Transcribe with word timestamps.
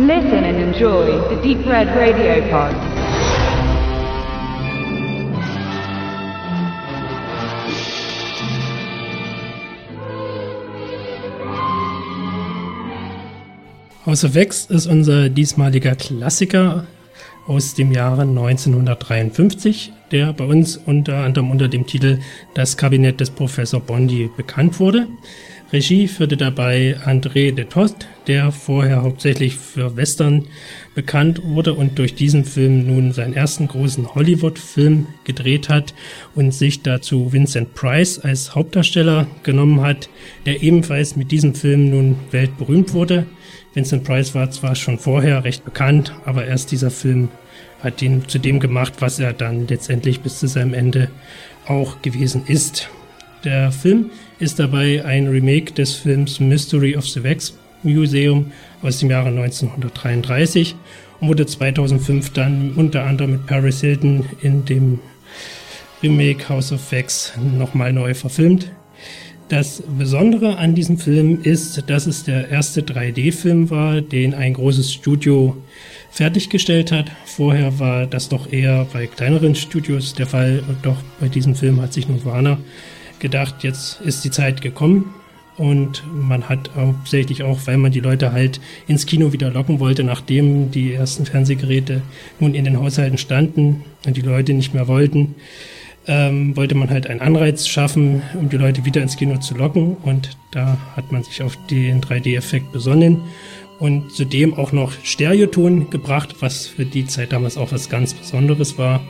Listen 0.00 0.44
and 0.44 0.56
enjoy 0.56 1.28
the 1.28 1.36
Deep 1.42 1.66
Red 1.66 1.88
Radio 1.88 2.40
Pod. 2.48 2.74
Außer 14.06 14.32
Wex 14.32 14.64
ist 14.64 14.86
unser 14.86 15.28
diesmaliger 15.28 15.94
Klassiker 15.94 16.86
aus 17.46 17.74
dem 17.74 17.92
Jahre 17.92 18.22
1953, 18.22 19.92
der 20.12 20.32
bei 20.32 20.44
uns 20.44 20.78
unter 20.78 21.24
anderem 21.24 21.50
unter 21.50 21.68
dem 21.68 21.86
Titel 21.86 22.20
Das 22.54 22.78
Kabinett 22.78 23.20
des 23.20 23.28
Professor 23.28 23.80
Bondi 23.80 24.30
bekannt 24.34 24.80
wurde. 24.80 25.08
Regie 25.72 26.08
führte 26.08 26.36
dabei 26.36 26.96
André 27.04 27.52
de 27.52 27.64
Tost, 27.64 28.08
der 28.26 28.50
vorher 28.50 29.02
hauptsächlich 29.02 29.56
für 29.56 29.96
Western 29.96 30.46
bekannt 30.96 31.42
wurde 31.44 31.74
und 31.74 31.96
durch 31.96 32.16
diesen 32.16 32.44
Film 32.44 32.88
nun 32.88 33.12
seinen 33.12 33.34
ersten 33.34 33.68
großen 33.68 34.12
Hollywood-Film 34.16 35.06
gedreht 35.22 35.68
hat 35.68 35.94
und 36.34 36.52
sich 36.52 36.82
dazu 36.82 37.32
Vincent 37.32 37.74
Price 37.74 38.18
als 38.18 38.56
Hauptdarsteller 38.56 39.28
genommen 39.44 39.80
hat, 39.80 40.08
der 40.44 40.60
ebenfalls 40.60 41.14
mit 41.14 41.30
diesem 41.30 41.54
Film 41.54 41.88
nun 41.90 42.16
weltberühmt 42.32 42.92
wurde. 42.92 43.26
Vincent 43.72 44.02
Price 44.02 44.34
war 44.34 44.50
zwar 44.50 44.74
schon 44.74 44.98
vorher 44.98 45.44
recht 45.44 45.64
bekannt, 45.64 46.12
aber 46.24 46.46
erst 46.46 46.72
dieser 46.72 46.90
Film 46.90 47.28
hat 47.80 48.02
ihn 48.02 48.26
zu 48.26 48.40
dem 48.40 48.58
gemacht, 48.58 48.94
was 48.98 49.20
er 49.20 49.32
dann 49.32 49.68
letztendlich 49.68 50.20
bis 50.20 50.40
zu 50.40 50.48
seinem 50.48 50.74
Ende 50.74 51.10
auch 51.64 52.02
gewesen 52.02 52.42
ist. 52.48 52.90
Der 53.44 53.72
Film 53.72 54.10
ist 54.38 54.58
dabei 54.58 55.02
ein 55.02 55.26
Remake 55.26 55.72
des 55.72 55.94
Films 55.94 56.40
Mystery 56.40 56.94
of 56.94 57.08
the 57.08 57.24
Wax 57.24 57.54
Museum 57.82 58.52
aus 58.82 58.98
dem 58.98 59.08
Jahre 59.08 59.28
1933 59.28 60.76
und 61.20 61.28
wurde 61.28 61.46
2005 61.46 62.34
dann 62.34 62.72
unter 62.76 63.04
anderem 63.04 63.32
mit 63.32 63.46
Paris 63.46 63.80
Hilton 63.80 64.26
in 64.42 64.66
dem 64.66 64.98
Remake 66.02 66.50
House 66.50 66.70
of 66.70 66.92
Wax 66.92 67.32
nochmal 67.58 67.94
neu 67.94 68.12
verfilmt. 68.12 68.70
Das 69.48 69.82
Besondere 69.98 70.58
an 70.58 70.74
diesem 70.74 70.98
Film 70.98 71.40
ist, 71.42 71.88
dass 71.88 72.06
es 72.06 72.24
der 72.24 72.50
erste 72.50 72.82
3D-Film 72.82 73.70
war, 73.70 74.02
den 74.02 74.34
ein 74.34 74.52
großes 74.52 74.92
Studio 74.92 75.56
fertiggestellt 76.10 76.92
hat. 76.92 77.10
Vorher 77.24 77.78
war 77.78 78.06
das 78.06 78.28
doch 78.28 78.52
eher 78.52 78.86
bei 78.92 79.06
kleineren 79.06 79.54
Studios 79.54 80.12
der 80.14 80.26
Fall 80.26 80.62
und 80.68 80.84
doch 80.84 80.98
bei 81.18 81.28
diesem 81.28 81.54
Film 81.54 81.80
hat 81.80 81.94
sich 81.94 82.06
Warner 82.24 82.58
gedacht, 83.20 83.62
jetzt 83.62 84.00
ist 84.00 84.24
die 84.24 84.30
Zeit 84.30 84.60
gekommen. 84.60 85.14
Und 85.56 86.02
man 86.10 86.48
hat 86.48 86.70
hauptsächlich 86.74 87.42
auch, 87.42 87.58
weil 87.66 87.76
man 87.76 87.92
die 87.92 88.00
Leute 88.00 88.32
halt 88.32 88.60
ins 88.88 89.04
Kino 89.04 89.32
wieder 89.34 89.50
locken 89.50 89.78
wollte, 89.78 90.04
nachdem 90.04 90.70
die 90.70 90.94
ersten 90.94 91.26
Fernsehgeräte 91.26 92.00
nun 92.38 92.54
in 92.54 92.64
den 92.64 92.78
Haushalten 92.78 93.18
standen 93.18 93.84
und 94.06 94.16
die 94.16 94.22
Leute 94.22 94.54
nicht 94.54 94.72
mehr 94.72 94.88
wollten, 94.88 95.34
ähm, 96.06 96.56
wollte 96.56 96.74
man 96.74 96.88
halt 96.88 97.06
einen 97.06 97.20
Anreiz 97.20 97.66
schaffen, 97.66 98.22
um 98.34 98.48
die 98.48 98.56
Leute 98.56 98.86
wieder 98.86 99.02
ins 99.02 99.16
Kino 99.16 99.36
zu 99.38 99.54
locken. 99.54 99.96
Und 100.02 100.30
da 100.50 100.78
hat 100.96 101.12
man 101.12 101.24
sich 101.24 101.42
auf 101.42 101.58
den 101.66 102.00
3D-Effekt 102.00 102.72
besonnen 102.72 103.20
und 103.78 104.12
zudem 104.12 104.54
auch 104.54 104.72
noch 104.72 104.92
Stereoton 105.02 105.90
gebracht, 105.90 106.36
was 106.40 106.66
für 106.66 106.84
die 106.84 107.06
Zeit 107.06 107.32
damals 107.32 107.56
auch 107.56 107.72
was 107.72 107.88
ganz 107.88 108.14
Besonderes 108.14 108.78
war. 108.78 109.02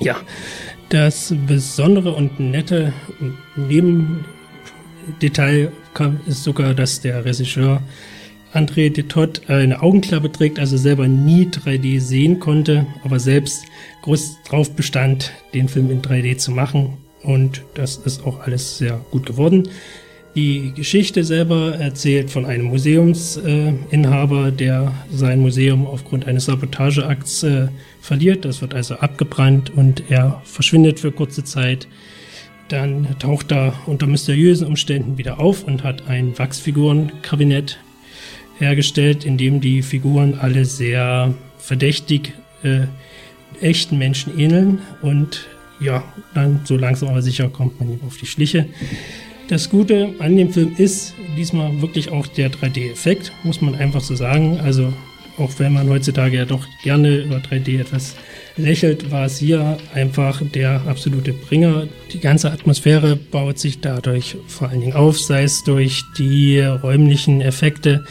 Ja, 0.00 0.16
das 0.90 1.34
Besondere 1.46 2.12
und 2.12 2.38
nette 2.38 2.92
Nebendetail 3.56 4.20
ist 6.26 6.44
sogar, 6.44 6.74
dass 6.74 7.00
der 7.00 7.24
Regisseur 7.24 7.80
André 8.52 8.90
Detot 8.90 9.48
eine 9.48 9.80
Augenklappe 9.80 10.30
trägt, 10.32 10.58
also 10.58 10.76
selber 10.76 11.06
nie 11.06 11.46
3D 11.46 12.00
sehen 12.00 12.40
konnte, 12.40 12.86
aber 13.04 13.20
selbst 13.20 13.64
groß 14.02 14.42
drauf 14.42 14.74
bestand, 14.74 15.32
den 15.54 15.68
Film 15.68 15.90
in 15.90 16.02
3D 16.02 16.36
zu 16.36 16.50
machen. 16.50 16.98
Und 17.22 17.62
das 17.74 17.98
ist 17.98 18.26
auch 18.26 18.40
alles 18.40 18.78
sehr 18.78 19.00
gut 19.12 19.26
geworden. 19.26 19.68
Die 20.36 20.72
Geschichte 20.76 21.24
selber 21.24 21.74
erzählt 21.74 22.30
von 22.30 22.46
einem 22.46 22.66
Museumsinhaber, 22.66 24.48
äh, 24.48 24.52
der 24.52 24.94
sein 25.10 25.40
Museum 25.40 25.86
aufgrund 25.86 26.28
eines 26.28 26.44
Sabotageakts 26.44 27.42
äh, 27.42 27.68
verliert. 28.00 28.44
Das 28.44 28.60
wird 28.60 28.72
also 28.72 28.94
abgebrannt 28.94 29.70
und 29.70 30.04
er 30.08 30.40
verschwindet 30.44 31.00
für 31.00 31.10
kurze 31.10 31.42
Zeit. 31.42 31.88
Dann 32.68 33.18
taucht 33.18 33.50
er 33.50 33.74
unter 33.86 34.06
mysteriösen 34.06 34.68
Umständen 34.68 35.18
wieder 35.18 35.40
auf 35.40 35.64
und 35.64 35.82
hat 35.82 36.06
ein 36.08 36.38
Wachsfigurenkabinett 36.38 37.80
hergestellt, 38.58 39.24
in 39.24 39.36
dem 39.36 39.60
die 39.60 39.82
Figuren 39.82 40.38
alle 40.38 40.64
sehr 40.64 41.34
verdächtig 41.58 42.34
äh, 42.62 42.82
echten 43.60 43.98
Menschen 43.98 44.38
ähneln. 44.38 44.78
Und 45.02 45.48
ja, 45.80 46.04
dann 46.34 46.60
so 46.62 46.76
langsam 46.76 47.08
aber 47.08 47.22
sicher 47.22 47.48
kommt 47.48 47.80
man 47.80 47.90
ihm 47.90 48.00
auf 48.06 48.16
die 48.16 48.26
Schliche. 48.26 48.66
Das 49.50 49.68
Gute 49.68 50.14
an 50.20 50.36
dem 50.36 50.52
Film 50.52 50.76
ist 50.78 51.12
diesmal 51.36 51.82
wirklich 51.82 52.12
auch 52.12 52.28
der 52.28 52.52
3D-Effekt, 52.52 53.32
muss 53.42 53.60
man 53.60 53.74
einfach 53.74 54.00
so 54.00 54.14
sagen. 54.14 54.60
Also 54.60 54.92
auch 55.38 55.50
wenn 55.58 55.72
man 55.72 55.88
heutzutage 55.88 56.36
ja 56.36 56.44
doch 56.44 56.64
gerne 56.84 57.16
über 57.16 57.38
3D 57.38 57.80
etwas 57.80 58.14
lächelt, 58.56 59.10
war 59.10 59.24
es 59.24 59.38
hier 59.38 59.78
einfach 59.92 60.40
der 60.54 60.82
absolute 60.86 61.32
Bringer. 61.32 61.88
Die 62.12 62.20
ganze 62.20 62.52
Atmosphäre 62.52 63.16
baut 63.16 63.58
sich 63.58 63.80
dadurch 63.80 64.36
vor 64.46 64.68
allen 64.68 64.82
Dingen 64.82 64.92
auf, 64.92 65.18
sei 65.18 65.42
es 65.42 65.64
durch 65.64 66.04
die 66.16 66.60
räumlichen 66.60 67.40
Effekte, 67.40 68.04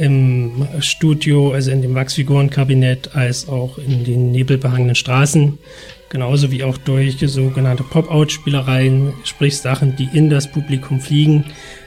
im 0.00 0.66
Studio, 0.80 1.52
also 1.52 1.70
in 1.70 1.82
dem 1.82 1.94
Wachsfigurenkabinett, 1.94 3.14
als 3.14 3.48
auch 3.48 3.78
in 3.78 4.04
den 4.04 4.32
nebelbehangenen 4.32 4.96
Straßen 4.96 5.58
genauso 6.08 6.50
wie 6.50 6.64
auch 6.64 6.78
durch 6.78 7.18
sogenannte 7.18 7.82
Pop-out-Spielereien, 7.82 9.12
sprich 9.24 9.58
Sachen, 9.58 9.96
die 9.96 10.08
in 10.12 10.30
das 10.30 10.50
Publikum 10.50 11.00
fliegen. 11.00 11.44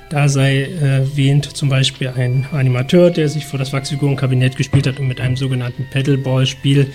Da 0.10 0.28
sei 0.28 0.64
erwähnt 0.82 1.46
zum 1.56 1.70
Beispiel 1.70 2.08
ein 2.08 2.48
Animateur, 2.52 3.12
der 3.12 3.30
sich 3.30 3.46
vor 3.46 3.60
das 3.60 3.72
Wachsfigurenkabinett 3.74 4.58
gespielt 4.58 4.88
hat 4.88 5.00
und 5.00 5.08
mit 5.08 5.22
einem 5.22 5.38
sogenannten 5.38 5.86
Pedalball-Spiel 5.92 6.88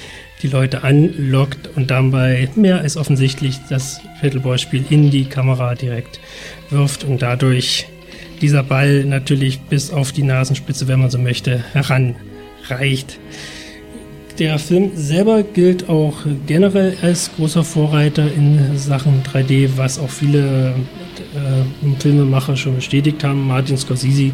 die 0.43 0.49
Leute 0.49 0.83
anlockt 0.83 1.69
und 1.77 1.93
dabei 1.93 2.49
mehr 2.57 2.81
als 2.81 2.97
offensichtlich 2.97 3.61
das 3.69 4.01
Pedalball-Spiel 4.21 4.85
in 4.91 5.11
die 5.13 5.27
Kamera 5.27 5.77
direkt 5.77 6.19
wirft 6.71 7.05
und 7.05 7.23
dadurch 7.23 7.87
dieser 8.41 8.65
Ball 8.65 9.05
natürlich 9.05 9.61
bis 9.61 9.93
auf 9.93 10.11
die 10.11 10.25
Nasenspitze, 10.25 10.89
wenn 10.89 10.99
man 10.99 11.11
so 11.11 11.19
möchte, 11.19 11.65
heranreicht. 11.73 13.19
Der 14.39 14.59
Film 14.59 14.91
selber 14.97 15.45
gilt 15.45 15.89
auch 15.89 16.27
generell 16.47 16.97
als 17.03 17.31
großer 17.37 17.63
Vorreiter 17.63 18.27
in 18.33 18.77
Sachen 18.77 19.23
3D, 19.23 19.71
was 19.77 19.97
auch 19.97 20.11
viele 20.11 20.75
äh, 21.35 22.01
Filmemacher 22.01 22.57
schon 22.57 22.75
bestätigt 22.75 23.23
haben. 23.23 23.47
Martin 23.47 23.79
Scorsese 23.79 24.33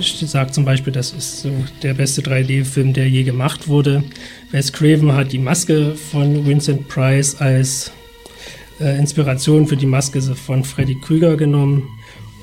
sagt 0.00 0.52
zum 0.52 0.64
Beispiel, 0.64 0.92
das 0.92 1.12
ist 1.12 1.42
so 1.42 1.50
der 1.80 1.94
beste 1.94 2.22
3D-Film, 2.22 2.92
der 2.92 3.08
je 3.08 3.22
gemacht 3.22 3.68
wurde. 3.68 4.02
Wes 4.50 4.72
Craven 4.72 5.12
hat 5.12 5.30
die 5.30 5.38
Maske 5.38 5.94
von 5.94 6.44
Vincent 6.44 6.88
Price 6.88 7.36
als 7.40 7.92
äh, 8.80 8.98
Inspiration 8.98 9.68
für 9.68 9.76
die 9.76 9.86
Maske 9.86 10.20
von 10.20 10.64
Freddy 10.64 10.96
Krüger 11.00 11.36
genommen. 11.36 11.84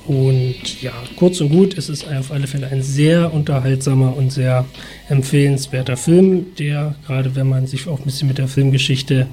Und 0.05 0.81
ja, 0.81 0.91
kurz 1.15 1.39
und 1.39 1.49
gut, 1.49 1.77
es 1.77 1.87
ist 1.87 2.05
auf 2.05 2.31
alle 2.31 2.45
Fälle 2.45 2.67
ein 2.67 2.81
sehr 2.81 3.33
unterhaltsamer 3.33 4.17
und 4.17 4.31
sehr 4.31 4.65
empfehlenswerter 5.07 5.95
Film, 5.95 6.47
der, 6.59 6.95
gerade 7.07 7.35
wenn 7.35 7.47
man 7.47 7.67
sich 7.67 7.87
auch 7.87 7.99
ein 7.99 8.03
bisschen 8.05 8.27
mit 8.27 8.37
der 8.37 8.49
Filmgeschichte 8.49 9.27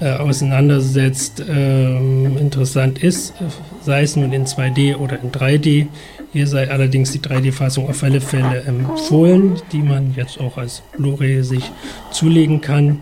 äh, 0.00 0.12
auseinandersetzt, 0.12 1.40
äh, 1.40 1.96
interessant 1.96 3.02
ist, 3.02 3.34
sei 3.82 4.02
es 4.02 4.16
nun 4.16 4.32
in 4.32 4.46
2D 4.46 4.96
oder 4.96 5.20
in 5.20 5.30
3D. 5.30 5.88
Hier 6.32 6.46
sei 6.46 6.70
allerdings 6.70 7.12
die 7.12 7.20
3D-Fassung 7.20 7.88
auf 7.88 8.02
alle 8.02 8.22
Fälle 8.22 8.62
empfohlen, 8.62 9.60
die 9.72 9.82
man 9.82 10.14
jetzt 10.14 10.40
auch 10.40 10.56
als 10.56 10.82
Blu-ray 10.96 11.42
sich 11.42 11.64
zulegen 12.12 12.60
kann. 12.62 13.00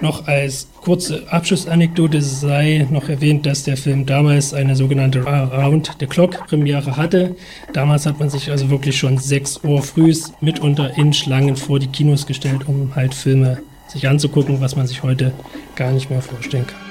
Noch 0.00 0.28
als 0.28 0.68
kurze 0.80 1.24
Abschlussanekdote 1.28 2.22
sei 2.22 2.86
noch 2.88 3.08
erwähnt, 3.08 3.46
dass 3.46 3.64
der 3.64 3.76
Film 3.76 4.06
damals 4.06 4.54
eine 4.54 4.76
sogenannte 4.76 5.24
Round 5.24 5.96
the 5.98 6.06
Clock 6.06 6.46
Premiere 6.46 6.96
hatte. 6.96 7.34
Damals 7.72 8.06
hat 8.06 8.20
man 8.20 8.30
sich 8.30 8.50
also 8.50 8.70
wirklich 8.70 8.96
schon 8.96 9.18
6 9.18 9.64
Uhr 9.64 9.82
früh 9.82 10.14
mitunter 10.40 10.96
in 10.96 11.12
Schlangen 11.12 11.56
vor 11.56 11.80
die 11.80 11.88
Kinos 11.88 12.26
gestellt, 12.26 12.68
um 12.68 12.94
halt 12.94 13.12
Filme 13.12 13.58
sich 13.88 14.06
anzugucken, 14.06 14.60
was 14.60 14.76
man 14.76 14.86
sich 14.86 15.02
heute 15.02 15.32
gar 15.74 15.90
nicht 15.90 16.10
mehr 16.10 16.22
vorstellen 16.22 16.66
kann. 16.66 16.87